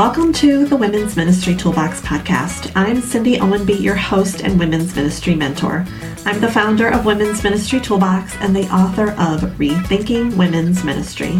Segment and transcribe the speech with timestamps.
[0.00, 2.72] Welcome to the Women's Ministry Toolbox podcast.
[2.74, 5.84] I'm Cindy Ownbey, your host and Women's Ministry Mentor.
[6.24, 11.32] I'm the founder of Women's Ministry Toolbox and the author of Rethinking Women's Ministry.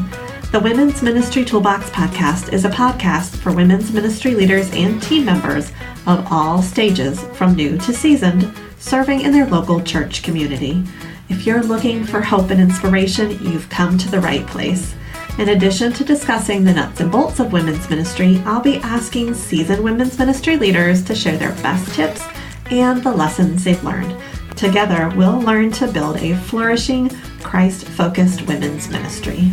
[0.52, 5.72] The Women's Ministry Toolbox podcast is a podcast for women's ministry leaders and team members
[6.06, 10.84] of all stages, from new to seasoned, serving in their local church community.
[11.30, 14.94] If you're looking for hope and inspiration, you've come to the right place.
[15.40, 19.82] In addition to discussing the nuts and bolts of women's ministry, I'll be asking seasoned
[19.82, 22.22] women's ministry leaders to share their best tips
[22.70, 24.14] and the lessons they've learned.
[24.54, 27.08] Together, we'll learn to build a flourishing,
[27.42, 29.50] Christ focused women's ministry.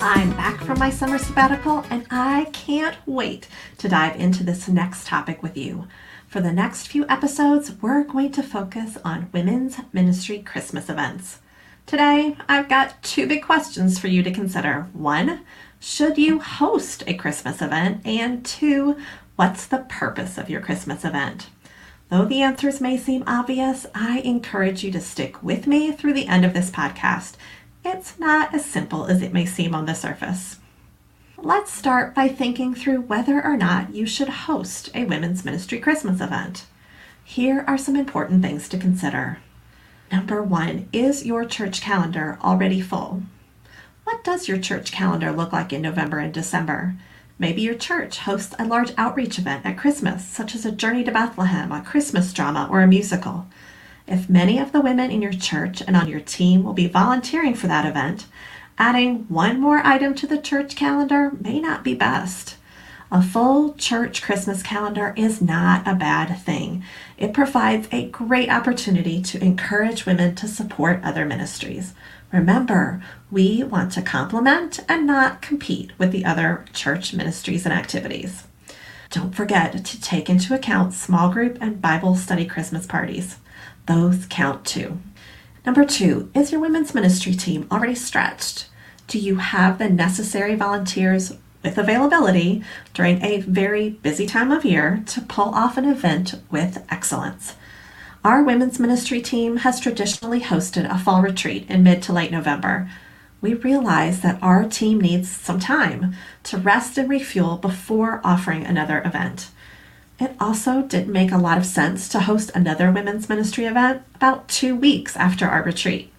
[0.00, 5.06] I'm back from my summer sabbatical and I can't wait to dive into this next
[5.06, 5.88] topic with you.
[6.26, 11.40] For the next few episodes, we're going to focus on women's ministry Christmas events.
[11.88, 14.88] Today, I've got two big questions for you to consider.
[14.92, 15.40] One,
[15.80, 18.06] should you host a Christmas event?
[18.06, 18.98] And two,
[19.36, 21.48] what's the purpose of your Christmas event?
[22.10, 26.26] Though the answers may seem obvious, I encourage you to stick with me through the
[26.26, 27.36] end of this podcast.
[27.82, 30.58] It's not as simple as it may seem on the surface.
[31.38, 36.20] Let's start by thinking through whether or not you should host a women's ministry Christmas
[36.20, 36.66] event.
[37.24, 39.38] Here are some important things to consider.
[40.10, 43.22] Number one, is your church calendar already full?
[44.04, 46.94] What does your church calendar look like in November and December?
[47.38, 51.12] Maybe your church hosts a large outreach event at Christmas, such as a Journey to
[51.12, 53.46] Bethlehem, a Christmas drama, or a musical.
[54.06, 57.54] If many of the women in your church and on your team will be volunteering
[57.54, 58.26] for that event,
[58.78, 62.56] adding one more item to the church calendar may not be best.
[63.10, 66.84] A full church Christmas calendar is not a bad thing.
[67.16, 71.94] It provides a great opportunity to encourage women to support other ministries.
[72.30, 78.46] Remember, we want to complement and not compete with the other church ministries and activities.
[79.08, 83.38] Don't forget to take into account small group and Bible study Christmas parties.
[83.86, 84.98] Those count too.
[85.64, 88.68] Number two, is your women's ministry team already stretched?
[89.06, 91.32] Do you have the necessary volunteers
[91.62, 92.62] with availability
[92.94, 97.56] during a very busy time of year to pull off an event with excellence.
[98.24, 102.90] Our women's ministry team has traditionally hosted a fall retreat in mid to late November.
[103.40, 106.14] We realize that our team needs some time
[106.44, 109.50] to rest and refuel before offering another event.
[110.18, 114.48] It also didn't make a lot of sense to host another women's ministry event about
[114.48, 116.12] two weeks after our retreat.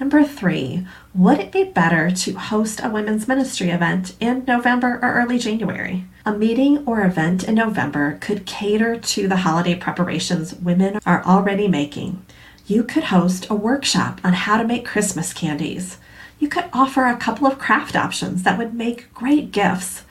[0.00, 5.14] Number three, would it be better to host a women's ministry event in November or
[5.14, 6.04] early January?
[6.24, 11.66] A meeting or event in November could cater to the holiday preparations women are already
[11.66, 12.24] making.
[12.68, 15.98] You could host a workshop on how to make Christmas candies.
[16.38, 20.04] You could offer a couple of craft options that would make great gifts.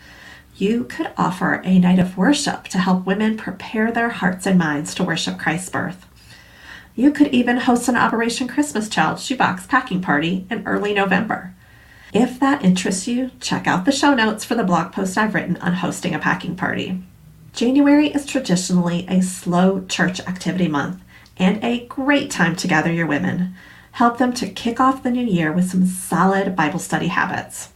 [0.57, 4.93] You could offer a night of worship to help women prepare their hearts and minds
[4.95, 6.06] to worship Christ's birth.
[6.97, 11.53] You could even host an Operation Christmas Child shoebox packing party in early November.
[12.11, 15.57] If that interests you, check out the show notes for the blog post I've written
[15.57, 16.99] on hosting a packing party.
[17.53, 20.99] January is traditionally a slow church activity month
[21.37, 23.53] and a great time to gather your women.
[23.91, 27.69] Help them to kick off the new year with some solid Bible study habits.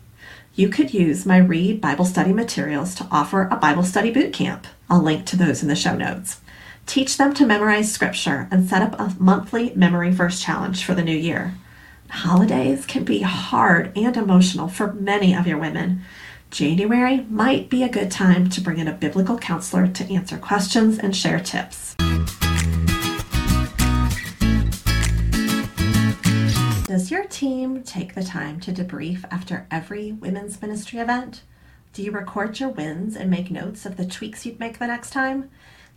[0.56, 4.66] You could use my Read Bible Study materials to offer a Bible study boot camp.
[4.90, 6.41] I'll link to those in the show notes.
[6.86, 11.04] Teach them to memorize scripture and set up a monthly memory verse challenge for the
[11.04, 11.54] new year.
[12.10, 16.02] Holidays can be hard and emotional for many of your women.
[16.50, 21.00] January might be a good time to bring in a biblical counselor to answer questions
[21.00, 21.96] and share tips.
[26.86, 31.44] Does your team take the time to debrief after every women's ministry event?
[31.94, 35.12] Do you record your wins and make notes of the tweaks you'd make the next
[35.12, 35.50] time?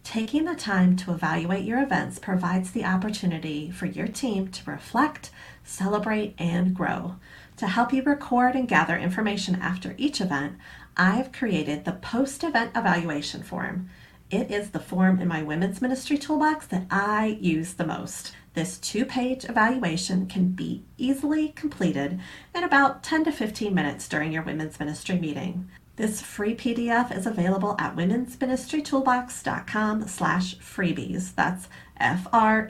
[0.04, 5.30] Taking the time to evaluate your events provides the opportunity for your team to reflect,
[5.64, 7.16] celebrate, and grow.
[7.56, 10.58] To help you record and gather information after each event,
[10.94, 13.88] I've created the post event evaluation form.
[14.30, 18.32] It is the form in my women's ministry toolbox that I use the most.
[18.52, 22.20] This two page evaluation can be easily completed
[22.54, 25.68] in about 10 to 15 minutes during your women's ministry meeting.
[25.96, 31.32] This free PDF is available at womensministrytoolbox.com slash freebies.
[31.36, 31.68] That's
[31.98, 32.64] F-R-E-E-B-I-E-S.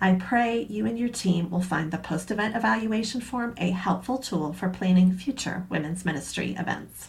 [0.00, 4.52] I pray you and your team will find the post-event evaluation form a helpful tool
[4.52, 7.08] for planning future women's ministry events.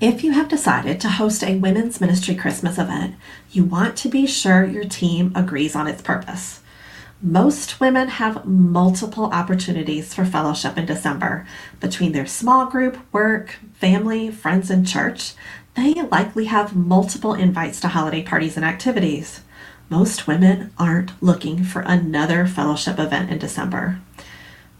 [0.00, 3.14] If you have decided to host a women's ministry Christmas event,
[3.52, 6.62] you want to be sure your team agrees on its purpose.
[7.24, 11.46] Most women have multiple opportunities for fellowship in December.
[11.80, 15.32] Between their small group, work, family, friends, and church,
[15.74, 19.40] they likely have multiple invites to holiday parties and activities.
[19.88, 24.00] Most women aren't looking for another fellowship event in December.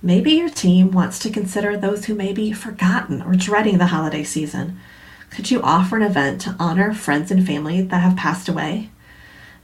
[0.02, 4.22] Maybe your team wants to consider those who may be forgotten or dreading the holiday
[4.22, 4.78] season.
[5.30, 8.90] Could you offer an event to honor friends and family that have passed away?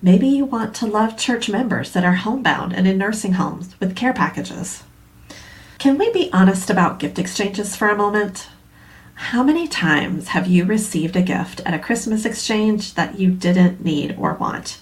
[0.03, 3.95] Maybe you want to love church members that are homebound and in nursing homes with
[3.95, 4.83] care packages.
[5.79, 8.49] Can we be honest about gift exchanges for a moment?
[9.15, 13.85] How many times have you received a gift at a Christmas exchange that you didn't
[13.85, 14.81] need or want?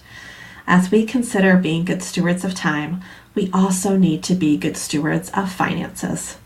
[0.65, 3.01] As we consider being good stewards of time,
[3.35, 6.37] we also need to be good stewards of finances.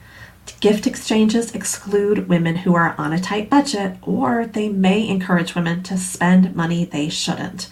[0.60, 5.84] Gift exchanges exclude women who are on a tight budget, or they may encourage women
[5.84, 7.70] to spend money they shouldn't.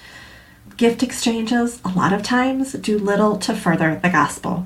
[0.81, 4.65] Gift exchanges, a lot of times, do little to further the gospel.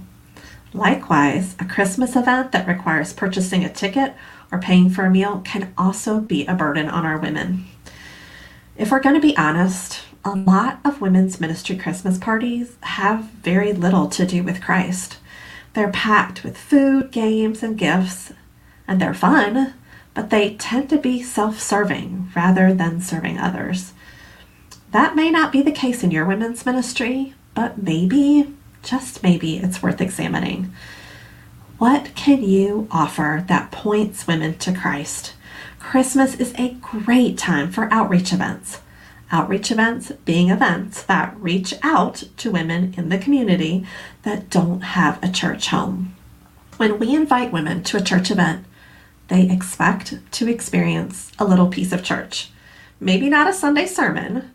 [0.72, 4.14] Likewise, a Christmas event that requires purchasing a ticket
[4.50, 7.66] or paying for a meal can also be a burden on our women.
[8.78, 13.74] If we're going to be honest, a lot of women's ministry Christmas parties have very
[13.74, 15.18] little to do with Christ.
[15.74, 18.32] They're packed with food, games, and gifts,
[18.88, 19.74] and they're fun,
[20.14, 23.92] but they tend to be self serving rather than serving others.
[24.96, 29.84] That may not be the case in your women's ministry, but maybe, just maybe, it's
[29.84, 30.72] worth examining.
[31.78, 35.34] What can you offer that points women to Christ?
[35.80, 38.80] Christmas is a great time for outreach events.
[39.34, 43.86] Outreach events being events that reach out to women in the community
[44.24, 46.16] that don't have a church home.
[46.78, 48.66] When we invite women to a church event,
[49.28, 52.52] they expect to experience a little piece of church.
[53.02, 54.52] Maybe not a Sunday sermon,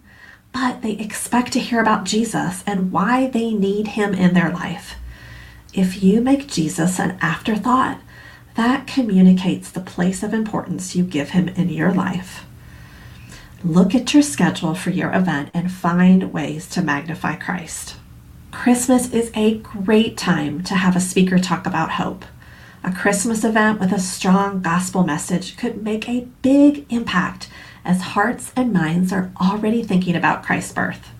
[0.52, 4.96] but they expect to hear about Jesus and why they need him in their life.
[5.72, 8.00] If you make Jesus an afterthought,
[8.56, 12.44] that communicates the place of importance you give him in your life.
[13.62, 17.96] Look at your schedule for your event and find ways to magnify Christ.
[18.50, 22.24] Christmas is a great time to have a speaker talk about hope.
[22.82, 27.48] A Christmas event with a strong gospel message could make a big impact
[27.84, 31.10] as hearts and minds are already thinking about Christ's birth.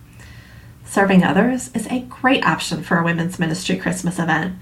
[0.85, 4.57] Serving others is a great option for a women's ministry Christmas event.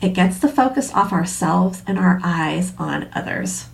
[0.00, 3.66] It gets the focus off ourselves and our eyes on others.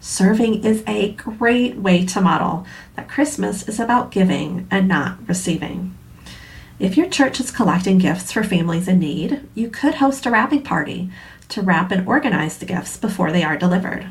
[0.00, 5.96] Serving is a great way to model that Christmas is about giving and not receiving.
[6.80, 10.64] If your church is collecting gifts for families in need, you could host a wrapping
[10.64, 11.10] party
[11.50, 14.06] to wrap and organize the gifts before they are delivered.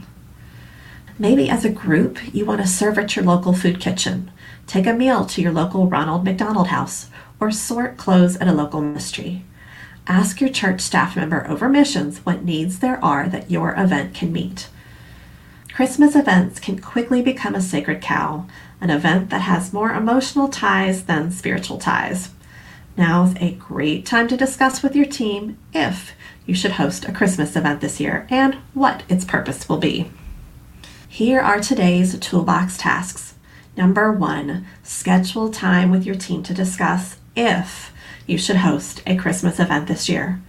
[1.21, 4.31] Maybe as a group, you want to serve at your local food kitchen,
[4.65, 8.81] take a meal to your local Ronald McDonald House, or sort clothes at a local
[8.81, 9.45] ministry.
[10.07, 14.33] Ask your church staff member over missions what needs there are that your event can
[14.33, 14.67] meet.
[15.71, 18.47] Christmas events can quickly become a sacred cow,
[18.81, 22.31] an event that has more emotional ties than spiritual ties.
[22.97, 26.13] Now's a great time to discuss with your team if
[26.47, 30.09] you should host a Christmas event this year and what its purpose will be.
[31.11, 33.33] Here are today's toolbox tasks.
[33.75, 37.91] Number one, schedule time with your team to discuss if
[38.25, 40.41] you should host a Christmas event this year.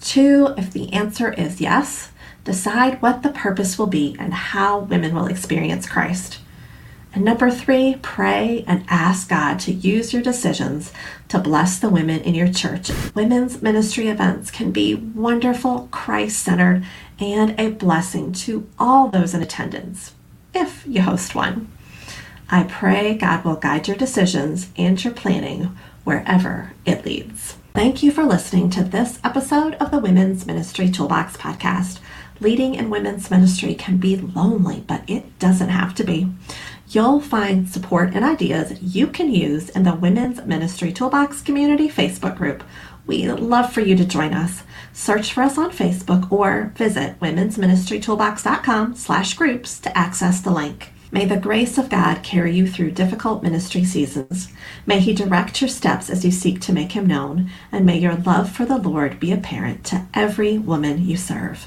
[0.00, 2.12] Two, if the answer is yes,
[2.44, 6.38] decide what the purpose will be and how women will experience Christ.
[7.16, 10.92] And number three, pray and ask God to use your decisions
[11.28, 12.90] to bless the women in your church.
[13.14, 16.84] Women's ministry events can be wonderful, Christ centered,
[17.18, 20.12] and a blessing to all those in attendance,
[20.52, 21.72] if you host one.
[22.50, 27.56] I pray God will guide your decisions and your planning wherever it leads.
[27.72, 31.98] Thank you for listening to this episode of the Women's Ministry Toolbox podcast.
[32.38, 36.28] Leading in women's ministry can be lonely, but it doesn't have to be.
[36.88, 42.36] You'll find support and ideas you can use in the Women's Ministry Toolbox Community Facebook
[42.36, 42.62] group.
[43.06, 44.62] We'd love for you to join us.
[44.92, 50.92] Search for us on Facebook or visit womensministrytoolbox.com slash groups to access the link.
[51.12, 54.52] May the grace of God carry you through difficult ministry seasons.
[54.86, 58.16] May He direct your steps as you seek to make Him known, and may your
[58.16, 61.66] love for the Lord be apparent to every woman you serve.